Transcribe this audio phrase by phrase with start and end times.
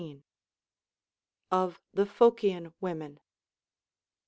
[1.51, 3.19] Of the Phocian Women.